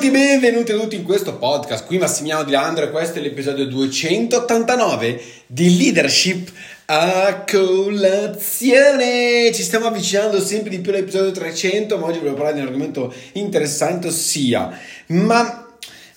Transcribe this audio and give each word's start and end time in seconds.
tutti, 0.00 0.12
benvenuti 0.12 0.72
a 0.72 0.78
tutti 0.78 0.96
in 0.96 1.04
questo 1.04 1.36
podcast. 1.36 1.84
Qui 1.84 1.98
Massimiliano 1.98 2.44
Di 2.44 2.52
Landro 2.52 2.86
e 2.86 2.90
questo 2.90 3.18
è 3.18 3.20
l'episodio 3.20 3.66
289 3.66 5.22
di 5.46 5.76
Leadership 5.76 6.50
a 6.86 7.44
colazione. 7.46 9.52
Ci 9.52 9.62
stiamo 9.62 9.88
avvicinando 9.88 10.40
sempre 10.40 10.70
di 10.70 10.78
più 10.78 10.92
all'episodio 10.92 11.32
300, 11.32 11.98
ma 11.98 12.06
oggi 12.06 12.18
voglio 12.18 12.32
parlare 12.32 12.54
di 12.54 12.60
un 12.60 12.68
argomento 12.68 13.12
interessante, 13.32 14.06
ossia, 14.06 14.70
ma 15.08 15.69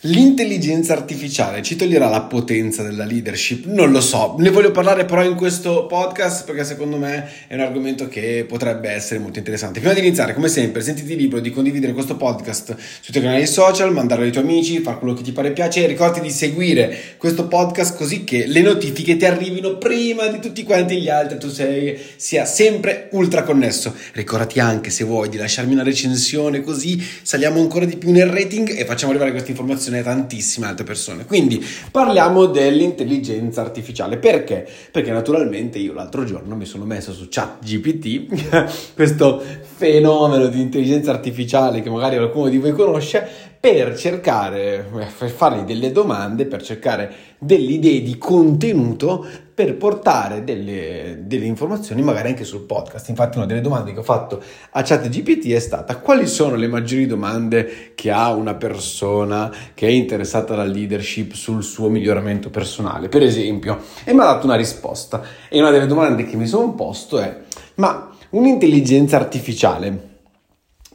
L'intelligenza 0.06 0.92
artificiale 0.92 1.62
ci 1.62 1.78
toglierà 1.78 2.10
la 2.10 2.24
potenza 2.24 2.84
della 2.84 3.06
leadership? 3.06 3.64
Non 3.68 3.90
lo 3.90 4.02
so, 4.02 4.36
ne 4.38 4.50
voglio 4.50 4.72
parlare 4.72 5.06
però 5.06 5.24
in 5.24 5.36
questo 5.36 5.86
podcast 5.86 6.44
perché 6.44 6.66
secondo 6.66 6.98
me 6.98 7.30
è 7.48 7.54
un 7.54 7.62
argomento 7.62 8.10
che 8.10 8.44
potrebbe 8.46 8.90
essere 8.90 9.22
molto 9.22 9.38
interessante. 9.38 9.80
Prima 9.80 9.94
di 9.94 10.02
iniziare, 10.02 10.34
come 10.34 10.50
sempre, 10.50 10.82
sentiti 10.82 11.16
libero 11.16 11.40
di 11.40 11.52
condividere 11.52 11.94
questo 11.94 12.18
podcast 12.18 12.76
sui 13.00 13.14
tuoi 13.14 13.24
canali 13.24 13.48
social, 13.48 13.94
mandarlo 13.94 14.26
ai 14.26 14.32
tuoi 14.34 14.44
amici, 14.44 14.82
fare 14.82 14.98
quello 14.98 15.14
che 15.14 15.22
ti 15.22 15.32
pare 15.32 15.54
piace 15.54 15.86
e 15.86 15.88
ricordati 15.88 16.20
di 16.20 16.32
seguire 16.32 16.99
questo 17.16 17.48
podcast 17.48 17.96
così 17.96 18.26
che 18.26 18.46
le 18.46 18.60
notifiche 18.60 19.16
ti 19.16 19.24
arrivino 19.24 19.77
prima 19.77 20.27
di 20.27 20.40
tutti 20.40 20.63
quanti 20.63 20.99
gli 20.99 21.08
altri, 21.08 21.38
tu 21.38 21.48
sei, 21.48 21.98
sia 22.18 22.44
sempre 22.44 23.08
ultra 23.12 23.44
connesso. 23.44 23.96
Ricordati 24.12 24.60
anche 24.60 24.90
se 24.90 25.05
vuoi 25.05 25.30
di 25.30 25.38
lasciarmi 25.38 25.72
una 25.72 25.84
recensione 25.84 26.60
così 26.60 27.02
saliamo 27.22 27.62
ancora 27.62 27.85
di 27.85 27.96
più 27.96 28.12
nel 28.12 28.27
rating 28.27 28.77
e 28.77 28.84
facciamo 28.84 29.12
arrivare 29.12 29.32
questa 29.32 29.52
informazione 29.52 29.91
ne 29.94 30.04
tantissime 30.04 30.68
altre 30.68 30.84
persone. 30.84 31.26
Quindi 31.26 31.64
parliamo 31.92 32.46
dell'intelligenza 32.46 33.62
artificiale. 33.62 34.18
Perché? 34.18 34.68
Perché 34.92 35.12
naturalmente 35.12 35.80
io 35.80 35.94
l'altro 35.94 36.24
giorno 36.24 36.56
mi 36.56 36.66
sono 36.66 36.86
messo 36.86 37.14
su 37.14 37.28
ChatGPT, 37.30 38.94
questo 38.94 39.42
fenomeno 39.62 40.48
di 40.48 40.62
intelligenza 40.62 41.12
artificiale 41.12 41.82
che 41.82 41.90
magari 41.90 42.18
qualcuno 42.18 42.50
di 42.50 42.58
voi 42.58 42.72
conosce, 42.74 43.52
per 43.63 43.95
cercare, 43.95 44.85
per 45.17 45.30
fargli 45.30 45.62
delle 45.62 45.94
domande, 45.94 46.45
per 46.48 46.62
cercare 46.62 47.13
delle 47.38 47.71
idee 47.71 48.01
di 48.01 48.18
contenuto 48.18 49.26
per 49.54 49.77
portare 49.77 50.43
delle, 50.43 51.20
delle, 51.21 51.46
informazioni 51.46 52.01
magari 52.01 52.27
anche 52.27 52.43
sul 52.43 52.63
podcast. 52.63 53.07
Infatti 53.07 53.38
una 53.38 53.46
delle 53.46 53.62
domande 53.62 53.93
che 53.93 53.99
ho 53.99 54.04
fatto 54.04 54.43
a 54.71 54.82
ChatGPT 54.82 55.48
è 55.48 55.60
stata 55.60 55.96
quali 55.99 56.27
sono 56.27 56.55
le 56.55 56.68
maggiori 56.68 57.05
domande 57.05 57.93
che 57.96 58.12
ha 58.12 58.34
una 58.34 58.55
persona 58.55 59.49
che 59.73 59.88
è 59.88 59.91
interessata 59.91 60.55
alla 60.55 60.66
leadership 60.66 61.32
sul 61.32 61.63
suo 61.63 61.88
miglioramento 61.88 62.49
personale, 62.49 63.07
per 63.07 63.23
esempio, 63.23 63.79
e 64.03 64.12
mi 64.12 64.19
ha 64.19 64.25
dato 64.25 64.45
una 64.45 64.57
risposta. 64.57 65.22
E 65.47 65.57
una 65.57 65.72
delle 65.72 65.88
domande 65.88 66.25
che 66.25 66.35
mi 66.35 66.47
sono 66.47 66.73
posto 66.73 67.18
è 67.18 67.40
ma 67.75 68.09
un'intelligenza 68.31 69.16
artificiale 69.16 70.12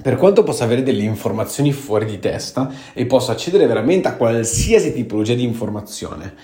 per 0.00 0.16
quanto 0.16 0.42
possa 0.42 0.64
avere 0.64 0.82
delle 0.82 1.02
informazioni 1.02 1.72
fuori 1.72 2.06
di 2.06 2.18
testa 2.18 2.70
e 2.92 3.06
possa 3.06 3.32
accedere 3.32 3.66
veramente 3.66 4.08
a 4.08 4.14
qualsiasi 4.14 4.92
tipologia 4.92 5.34
di 5.34 5.42
informazione, 5.42 6.34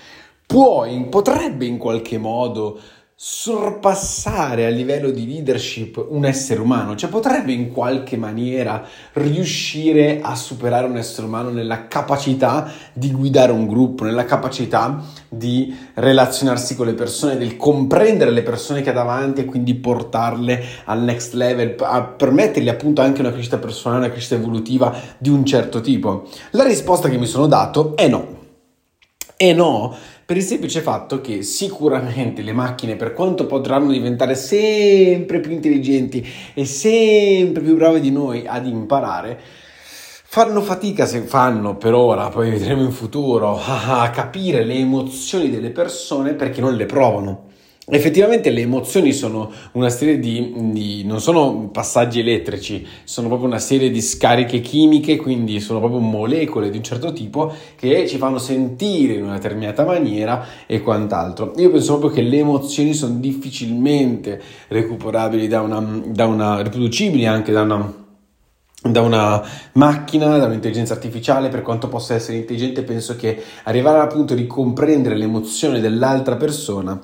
può, 0.45 0.85
potrebbe 1.09 1.65
in 1.65 1.77
qualche 1.77 2.17
modo 2.17 2.79
sorpassare 3.17 4.65
a 4.65 4.69
livello 4.69 5.09
di 5.09 5.25
leadership 5.25 6.05
un 6.09 6.25
essere 6.25 6.59
umano, 6.59 6.97
cioè 6.97 7.09
potrebbe 7.09 7.53
in 7.53 7.71
qualche 7.71 8.17
maniera 8.17 8.85
riuscire 9.13 10.19
a 10.21 10.35
superare 10.35 10.85
un 10.85 10.97
essere 10.97 11.25
umano 11.25 11.49
nella 11.49 11.87
capacità 11.87 12.69
di 12.91 13.13
guidare 13.13 13.53
un 13.53 13.67
gruppo, 13.67 14.03
nella 14.03 14.25
capacità 14.25 15.01
di 15.29 15.73
relazionarsi 15.93 16.75
con 16.75 16.87
le 16.87 16.93
persone, 16.93 17.37
del 17.37 17.55
comprendere 17.55 18.31
le 18.31 18.43
persone 18.43 18.81
che 18.81 18.89
ha 18.89 18.93
davanti 18.93 19.41
e 19.41 19.45
quindi 19.45 19.75
portarle 19.75 20.61
al 20.83 21.01
next 21.01 21.35
level, 21.35 21.77
a 21.79 22.01
permettergli 22.01 22.67
appunto 22.67 22.99
anche 22.99 23.21
una 23.21 23.31
crescita 23.31 23.57
personale, 23.57 23.99
una 23.99 24.11
crescita 24.11 24.35
evolutiva 24.35 24.93
di 25.17 25.29
un 25.29 25.45
certo 25.45 25.79
tipo. 25.79 26.27
La 26.51 26.65
risposta 26.65 27.07
che 27.07 27.17
mi 27.17 27.27
sono 27.27 27.47
dato 27.47 27.95
è 27.95 28.09
no. 28.09 28.34
E 29.37 29.53
no, 29.53 29.93
per 30.25 30.37
il 30.37 30.43
semplice 30.43 30.79
fatto 30.79 31.19
che 31.19 31.43
sicuramente 31.43 32.41
le 32.41 32.53
macchine, 32.53 32.95
per 32.95 33.13
quanto 33.13 33.45
potranno 33.45 33.91
diventare 33.91 34.33
sempre 34.33 35.41
più 35.41 35.51
intelligenti 35.51 36.25
e 36.53 36.63
sempre 36.65 37.61
più 37.61 37.75
brave 37.75 37.99
di 37.99 38.11
noi 38.11 38.47
ad 38.47 38.65
imparare, 38.65 39.37
fanno 40.23 40.61
fatica 40.61 41.05
se 41.05 41.21
fanno 41.21 41.75
per 41.75 41.93
ora, 41.93 42.29
poi 42.29 42.49
vedremo 42.49 42.83
in 42.83 42.91
futuro, 42.91 43.59
a 43.61 44.09
capire 44.09 44.63
le 44.63 44.75
emozioni 44.75 45.49
delle 45.49 45.71
persone 45.71 46.33
perché 46.33 46.61
non 46.61 46.75
le 46.75 46.85
provano. 46.85 47.53
Effettivamente 47.87 48.49
le 48.49 48.61
emozioni 48.61 49.13
sono 49.13 49.51
una 49.73 49.89
serie 49.89 50.17
di, 50.17 50.53
di, 50.71 51.03
non 51.05 51.21
sono 51.21 51.69
passaggi 51.71 52.19
elettrici, 52.19 52.83
sono 53.03 53.27
proprio 53.27 53.47
una 53.47 53.59
serie 53.59 53.91
di 53.91 54.01
scariche 54.01 54.59
chimiche, 54.59 55.17
quindi 55.17 55.59
sono 55.59 55.77
proprio 55.77 55.99
molecole 55.99 56.71
di 56.71 56.77
un 56.77 56.83
certo 56.83 57.13
tipo 57.13 57.53
che 57.75 58.07
ci 58.07 58.17
fanno 58.17 58.39
sentire 58.39 59.13
in 59.13 59.25
una 59.25 59.35
determinata 59.35 59.85
maniera 59.85 60.47
e 60.65 60.81
quant'altro. 60.81 61.53
Io 61.57 61.69
penso 61.69 61.99
proprio 61.99 62.09
che 62.09 62.27
le 62.27 62.39
emozioni 62.39 62.95
sono 62.95 63.19
difficilmente 63.19 64.41
recuperabili 64.69 65.47
da 65.47 65.61
una, 65.61 66.01
da 66.07 66.25
una 66.25 66.61
riproducibili 66.63 67.27
anche 67.27 67.51
da 67.51 67.61
una 67.61 68.03
da 68.81 69.01
una 69.01 69.43
macchina, 69.73 70.37
da 70.37 70.45
un'intelligenza 70.45 70.93
artificiale, 70.93 71.49
per 71.49 71.63
quanto 71.63 71.87
possa 71.87 72.13
essere 72.13 72.37
intelligente, 72.37 72.83
penso 72.83 73.15
che 73.15 73.41
arrivare 73.63 73.99
al 73.99 74.07
punto 74.07 74.35
di 74.35 74.45
comprendere 74.45 75.15
l'emozione 75.15 75.79
dell'altra 75.79 76.35
persona 76.35 76.99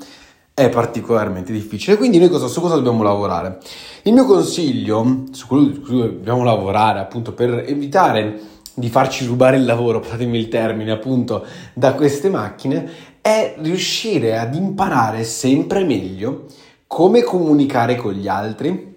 è 0.61 0.69
particolarmente 0.69 1.51
difficile. 1.51 1.97
Quindi 1.97 2.19
noi 2.19 2.29
cosa, 2.29 2.47
su 2.47 2.61
cosa 2.61 2.75
dobbiamo 2.75 3.03
lavorare? 3.03 3.59
Il 4.03 4.13
mio 4.13 4.25
consiglio 4.25 5.23
su 5.31 5.47
cui, 5.47 5.79
dobbiamo 5.79 6.43
lavorare 6.43 6.99
appunto 6.99 7.33
per 7.33 7.65
evitare 7.67 8.39
di 8.73 8.89
farci 8.89 9.25
rubare 9.25 9.57
il 9.57 9.65
lavoro, 9.65 9.99
passatemi 9.99 10.37
il 10.37 10.47
termine 10.47 10.91
appunto, 10.91 11.45
da 11.73 11.93
queste 11.93 12.29
macchine, 12.29 12.89
è 13.21 13.55
riuscire 13.59 14.37
ad 14.39 14.55
imparare 14.55 15.23
sempre 15.23 15.83
meglio 15.83 16.45
come 16.87 17.21
comunicare 17.21 17.95
con 17.95 18.13
gli 18.13 18.27
altri, 18.27 18.89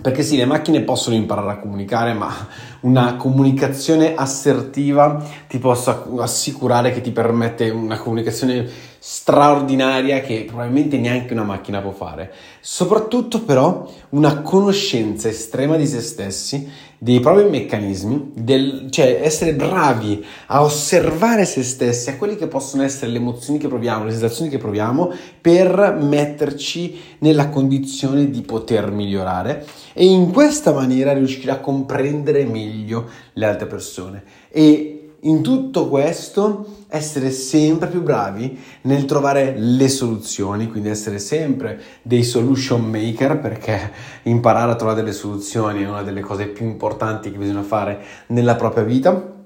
perché 0.00 0.22
sì, 0.22 0.36
le 0.36 0.44
macchine 0.44 0.82
possono 0.82 1.16
imparare 1.16 1.52
a 1.52 1.58
comunicare, 1.58 2.12
ma 2.12 2.32
una 2.80 3.16
comunicazione 3.16 4.14
assertiva 4.14 5.24
ti 5.48 5.58
posso 5.58 6.18
assicurare 6.20 6.92
che 6.92 7.00
ti 7.00 7.10
permette 7.10 7.68
una 7.70 7.98
comunicazione 7.98 8.68
straordinaria 8.98 10.20
che 10.20 10.44
probabilmente 10.46 10.98
neanche 10.98 11.32
una 11.32 11.44
macchina 11.44 11.80
può 11.80 11.92
fare. 11.92 12.32
Soprattutto 12.60 13.42
però 13.42 13.90
una 14.10 14.42
conoscenza 14.42 15.28
estrema 15.28 15.76
di 15.76 15.86
se 15.86 16.00
stessi, 16.00 16.68
dei 17.00 17.20
propri 17.20 17.48
meccanismi, 17.48 18.32
del, 18.34 18.88
cioè 18.90 19.20
essere 19.22 19.54
bravi 19.54 20.24
a 20.46 20.62
osservare 20.62 21.44
se 21.44 21.62
stessi, 21.62 22.10
a 22.10 22.16
quelle 22.16 22.36
che 22.36 22.48
possono 22.48 22.82
essere 22.82 23.12
le 23.12 23.18
emozioni 23.18 23.58
che 23.58 23.68
proviamo, 23.68 24.04
le 24.04 24.10
sensazioni 24.10 24.50
che 24.50 24.58
proviamo, 24.58 25.12
per 25.40 25.96
metterci 26.00 26.98
nella 27.18 27.50
condizione 27.50 28.30
di 28.30 28.40
poter 28.42 28.90
migliorare 28.90 29.64
e 29.92 30.06
in 30.06 30.32
questa 30.32 30.72
maniera 30.72 31.12
riuscire 31.12 31.52
a 31.52 31.60
comprendere 31.60 32.44
meglio 32.44 33.08
le 33.34 33.46
altre 33.46 33.66
persone. 33.66 34.24
E 34.50 34.97
in 35.22 35.42
tutto 35.42 35.88
questo 35.88 36.76
essere 36.88 37.30
sempre 37.30 37.88
più 37.88 38.02
bravi 38.02 38.58
nel 38.82 39.04
trovare 39.04 39.54
le 39.56 39.88
soluzioni, 39.88 40.68
quindi 40.68 40.88
essere 40.88 41.18
sempre 41.18 41.80
dei 42.02 42.22
solution 42.22 42.84
maker 42.84 43.38
perché 43.40 43.92
imparare 44.24 44.72
a 44.72 44.76
trovare 44.76 45.00
delle 45.00 45.12
soluzioni 45.12 45.82
è 45.82 45.88
una 45.88 46.02
delle 46.02 46.20
cose 46.20 46.46
più 46.46 46.66
importanti 46.66 47.30
che 47.30 47.38
bisogna 47.38 47.62
fare 47.62 48.00
nella 48.28 48.54
propria 48.54 48.84
vita 48.84 49.36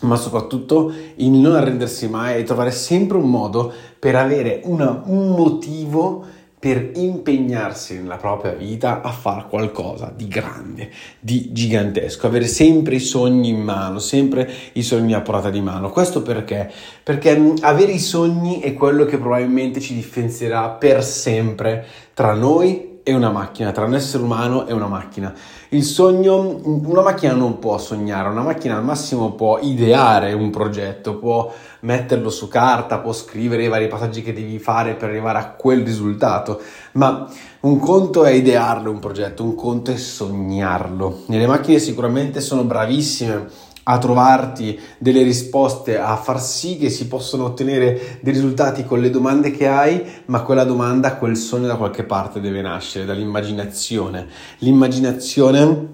ma 0.00 0.16
soprattutto 0.16 0.92
il 1.16 1.30
non 1.30 1.54
arrendersi 1.54 2.08
mai 2.08 2.38
e 2.38 2.42
trovare 2.42 2.70
sempre 2.70 3.16
un 3.16 3.30
modo 3.30 3.72
per 3.98 4.16
avere 4.16 4.60
una, 4.64 5.02
un 5.06 5.30
motivo 5.30 6.24
per 6.64 6.92
impegnarsi 6.94 8.00
nella 8.00 8.16
propria 8.16 8.54
vita 8.54 9.02
a 9.02 9.10
fare 9.10 9.44
qualcosa 9.50 10.10
di 10.16 10.26
grande, 10.26 10.90
di 11.20 11.52
gigantesco, 11.52 12.26
avere 12.26 12.46
sempre 12.46 12.94
i 12.94 13.00
sogni 13.00 13.50
in 13.50 13.60
mano, 13.60 13.98
sempre 13.98 14.50
i 14.72 14.82
sogni 14.82 15.12
a 15.12 15.20
portata 15.20 15.50
di 15.50 15.60
mano. 15.60 15.90
Questo 15.90 16.22
perché? 16.22 16.72
Perché 17.02 17.36
mm, 17.36 17.56
avere 17.60 17.92
i 17.92 17.98
sogni 17.98 18.60
è 18.60 18.72
quello 18.72 19.04
che 19.04 19.18
probabilmente 19.18 19.78
ci 19.78 19.92
differenzierà 19.92 20.70
per 20.70 21.04
sempre 21.04 21.84
tra 22.14 22.32
noi 22.32 22.93
e 23.06 23.14
una 23.14 23.30
macchina, 23.30 23.70
tra 23.70 23.84
un 23.84 23.94
essere 23.94 24.22
umano 24.22 24.66
e 24.66 24.72
una 24.72 24.86
macchina. 24.86 25.32
Il 25.68 25.84
sogno, 25.84 26.58
una 26.64 27.02
macchina 27.02 27.34
non 27.34 27.58
può 27.58 27.76
sognare, 27.76 28.30
una 28.30 28.42
macchina 28.42 28.76
al 28.76 28.82
massimo 28.82 29.32
può 29.32 29.58
ideare 29.60 30.32
un 30.32 30.48
progetto, 30.48 31.18
può 31.18 31.52
metterlo 31.80 32.30
su 32.30 32.48
carta, 32.48 33.00
può 33.00 33.12
scrivere 33.12 33.64
i 33.64 33.68
vari 33.68 33.88
passaggi 33.88 34.22
che 34.22 34.32
devi 34.32 34.58
fare 34.58 34.94
per 34.94 35.10
arrivare 35.10 35.38
a 35.38 35.50
quel 35.50 35.84
risultato, 35.84 36.62
ma 36.92 37.28
un 37.60 37.78
conto 37.78 38.24
è 38.24 38.30
idearlo 38.30 38.90
un 38.90 39.00
progetto, 39.00 39.44
un 39.44 39.54
conto 39.54 39.90
è 39.90 39.96
sognarlo. 39.96 41.24
E 41.28 41.36
le 41.36 41.46
macchine 41.46 41.78
sicuramente 41.78 42.40
sono 42.40 42.64
bravissime 42.64 43.48
a 43.84 43.98
trovarti 43.98 44.78
delle 44.98 45.22
risposte, 45.22 45.98
a 45.98 46.16
far 46.16 46.40
sì 46.40 46.76
che 46.78 46.90
si 46.90 47.06
possano 47.06 47.44
ottenere 47.44 48.18
dei 48.20 48.32
risultati 48.32 48.84
con 48.84 49.00
le 49.00 49.10
domande 49.10 49.50
che 49.50 49.68
hai, 49.68 50.02
ma 50.26 50.42
quella 50.42 50.64
domanda, 50.64 51.16
quel 51.16 51.36
sogno 51.36 51.66
da 51.66 51.76
qualche 51.76 52.04
parte 52.04 52.40
deve 52.40 52.62
nascere, 52.62 53.04
dall'immaginazione. 53.04 54.26
L'immaginazione 54.58 55.92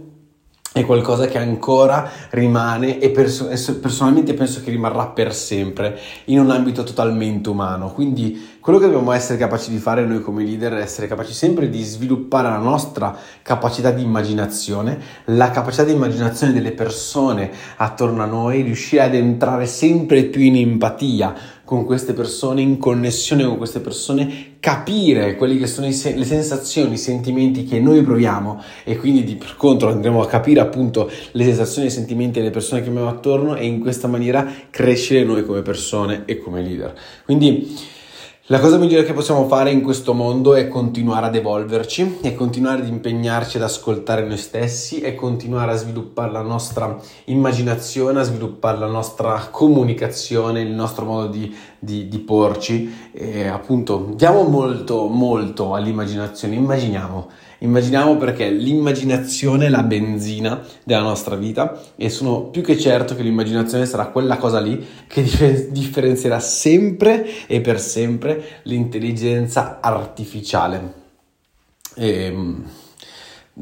è 0.73 0.87
qualcosa 0.87 1.27
che 1.27 1.39
ancora 1.39 2.09
rimane 2.31 3.01
e 3.01 3.11
perso- 3.11 3.49
personalmente 3.81 4.35
penso 4.35 4.63
che 4.63 4.71
rimarrà 4.71 5.09
per 5.09 5.35
sempre 5.35 5.99
in 6.27 6.39
un 6.39 6.51
ambito 6.51 6.85
totalmente 6.85 7.49
umano. 7.49 7.91
Quindi 7.91 8.59
quello 8.61 8.79
che 8.79 8.85
dobbiamo 8.85 9.13
essere 9.13 9.39
capaci 9.39 9.71
di 9.71 9.79
fare 9.79 10.05
noi 10.05 10.21
come 10.21 10.45
leader 10.45 10.75
è 10.75 10.83
essere 10.83 11.07
capaci 11.07 11.33
sempre 11.33 11.71
di 11.71 11.83
sviluppare 11.83 12.49
la 12.49 12.59
nostra 12.59 13.17
capacità 13.41 13.91
di 13.91 14.03
immaginazione, 14.03 15.01
la 15.27 15.51
capacità 15.51 15.85
di 15.85 15.93
immaginazione 15.93 16.53
delle 16.53 16.73
persone 16.73 17.51
attorno 17.77 18.23
a 18.23 18.27
noi, 18.27 18.61
riuscire 18.61 19.03
ad 19.03 19.15
entrare 19.15 19.65
sempre 19.65 20.25
più 20.25 20.43
in 20.43 20.57
empatia 20.57 21.35
con 21.65 21.87
queste 21.87 22.13
persone, 22.13 22.61
in 22.61 22.77
connessione 22.77 23.45
con 23.45 23.57
queste 23.57 23.81
persone, 23.81 24.57
capire 24.61 25.37
quelle 25.37 25.57
che 25.57 25.67
sono 25.67 25.91
sen- 25.91 26.19
le 26.19 26.25
sensazioni, 26.27 26.95
i 26.95 26.99
sentimenti 26.99 27.65
che 27.65 27.81
noi 27.81 28.03
proviamo 28.03 28.61
e 28.85 28.99
quindi 28.99 29.25
di, 29.25 29.37
per 29.37 29.55
contro 29.57 29.89
andremo 29.89 30.21
a 30.21 30.27
capire 30.27 30.61
appunto 30.61 31.11
le 31.31 31.45
sensazioni 31.45 31.87
i 31.87 31.91
sentimenti 31.91 32.41
delle 32.41 32.51
persone 32.51 32.83
che 32.83 32.91
abbiamo 32.91 33.09
attorno 33.09 33.57
e 33.57 33.65
in 33.65 33.81
questa 33.81 34.07
maniera 34.07 34.47
crescere 34.69 35.25
noi 35.25 35.47
come 35.47 35.63
persone 35.63 36.25
e 36.27 36.39
come 36.39 36.61
leader. 36.61 36.93
Quindi 37.25 37.99
la 38.51 38.59
cosa 38.59 38.79
migliore 38.79 39.05
che 39.05 39.13
possiamo 39.13 39.47
fare 39.47 39.71
in 39.71 39.81
questo 39.81 40.13
mondo 40.13 40.57
è 40.57 40.67
continuare 40.67 41.27
ad 41.27 41.37
evolverci, 41.37 42.19
è 42.21 42.35
continuare 42.35 42.83
ad 42.83 42.89
impegnarci 42.89 43.59
ad 43.59 43.63
ascoltare 43.63 44.27
noi 44.27 44.39
stessi, 44.39 45.01
è 45.01 45.15
continuare 45.15 45.71
a 45.71 45.77
sviluppare 45.77 46.33
la 46.33 46.43
nostra 46.43 46.99
immaginazione, 47.27 48.19
a 48.19 48.25
sviluppare 48.25 48.77
la 48.77 48.89
nostra 48.89 49.47
comunicazione, 49.53 50.63
il 50.63 50.73
nostro 50.73 51.05
modo 51.05 51.29
di, 51.29 51.57
di, 51.79 52.09
di 52.09 52.19
porci. 52.19 52.93
E 53.13 53.47
appunto, 53.47 54.15
diamo 54.17 54.43
molto, 54.43 55.07
molto 55.07 55.75
all'immaginazione, 55.75 56.57
immaginiamo 56.57 57.29
Immaginiamo 57.63 58.17
perché 58.17 58.49
l'immaginazione 58.51 59.67
è 59.67 59.69
la 59.69 59.83
benzina 59.83 60.63
della 60.83 61.03
nostra 61.03 61.37
vita 61.37 61.79
e 61.97 62.09
sono 62.09 62.45
più 62.45 62.63
che 62.63 62.79
certo 62.79 63.15
che 63.15 63.23
l'immaginazione 63.23 63.85
sarà 63.85 64.07
quella 64.07 64.39
cosa 64.39 64.61
lì 64.61 64.83
che 65.07 65.69
differenzierà 65.71 66.41
sempre 66.41 67.47
e 67.47 67.61
per 67.61 67.79
sempre 67.79 68.61
l'intelligenza 68.63 69.79
artificiale. 69.81 70.95
E, 71.95 72.25
ehm, 72.25 72.65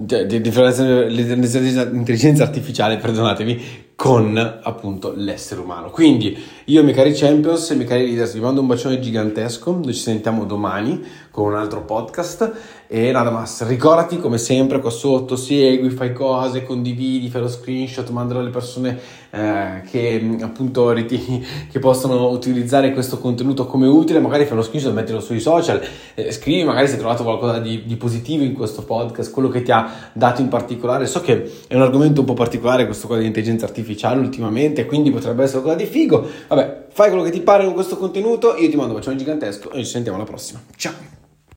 l'intelligenza 0.00 2.44
artificiale, 2.44 2.98
perdonatemi, 2.98 3.86
con 3.96 4.36
appunto 4.36 5.12
l'essere 5.16 5.60
umano. 5.60 5.90
Quindi 5.90 6.38
io, 6.66 6.84
miei 6.84 6.94
cari 6.94 7.12
champions 7.14 7.70
e 7.70 7.74
miei 7.74 7.88
cari 7.88 8.06
leaders, 8.06 8.34
vi 8.34 8.38
mando 8.38 8.60
un 8.60 8.68
bacione 8.68 9.00
gigantesco. 9.00 9.72
Noi 9.72 9.92
ci 9.92 10.00
sentiamo 10.00 10.44
domani 10.44 11.02
con 11.38 11.52
un 11.52 11.54
altro 11.54 11.82
podcast. 11.82 12.52
E 12.88 13.12
nada 13.12 13.30
mas, 13.30 13.64
ricordati 13.66 14.18
come 14.18 14.38
sempre 14.38 14.80
qua 14.80 14.90
sotto, 14.90 15.36
segui, 15.36 15.90
fai 15.90 16.12
cose, 16.12 16.64
condividi, 16.64 17.28
fai 17.28 17.42
lo 17.42 17.48
screenshot, 17.48 18.08
mandalo 18.08 18.40
alle 18.40 18.48
persone 18.48 18.98
eh, 19.30 19.82
che 19.88 20.36
appunto 20.40 20.90
ritieni 20.90 21.44
che 21.70 21.78
possono 21.78 22.28
utilizzare 22.30 22.92
questo 22.92 23.18
contenuto 23.18 23.66
come 23.66 23.86
utile, 23.86 24.18
magari 24.20 24.46
fai 24.46 24.56
lo 24.56 24.62
screenshot, 24.62 24.92
mettilo 24.94 25.20
sui 25.20 25.38
social, 25.38 25.80
eh, 26.14 26.32
scrivi 26.32 26.64
magari 26.64 26.86
se 26.86 26.94
hai 26.94 26.98
trovato 26.98 27.22
qualcosa 27.22 27.58
di, 27.58 27.84
di, 27.84 27.96
positivo 27.96 28.42
in 28.42 28.54
questo 28.54 28.82
podcast, 28.82 29.30
quello 29.30 29.48
che 29.48 29.62
ti 29.62 29.70
ha 29.70 30.10
dato 30.14 30.40
in 30.40 30.48
particolare. 30.48 31.06
So 31.06 31.20
che 31.20 31.66
è 31.68 31.74
un 31.74 31.82
argomento 31.82 32.20
un 32.20 32.26
po' 32.26 32.34
particolare 32.34 32.86
questo 32.86 33.06
qua 33.06 33.18
di 33.18 33.26
intelligenza 33.26 33.66
artificiale 33.66 34.18
ultimamente, 34.18 34.86
quindi 34.86 35.10
potrebbe 35.10 35.44
essere 35.44 35.60
qualcosa 35.60 35.84
di 35.84 35.90
figo. 35.90 36.26
Vabbè, 36.48 36.86
fai 36.90 37.10
quello 37.10 37.22
che 37.22 37.30
ti 37.30 37.42
pare 37.42 37.64
con 37.64 37.74
questo 37.74 37.96
contenuto, 37.96 38.56
io 38.56 38.68
ti 38.70 38.76
mando 38.76 38.94
un 38.94 38.98
bacione 38.98 39.16
gigantesco 39.16 39.70
e 39.72 39.84
ci 39.84 39.90
sentiamo 39.90 40.16
alla 40.16 40.26
prossima. 40.26 40.60
Ciao! 40.74 41.27